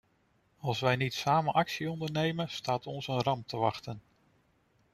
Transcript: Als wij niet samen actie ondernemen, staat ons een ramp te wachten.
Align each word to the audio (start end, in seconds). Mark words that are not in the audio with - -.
Als 0.59 0.79
wij 0.79 0.95
niet 0.95 1.13
samen 1.13 1.53
actie 1.53 1.89
ondernemen, 1.91 2.49
staat 2.49 2.87
ons 2.87 3.07
een 3.07 3.21
ramp 3.21 3.47
te 3.47 3.57
wachten. 3.57 4.01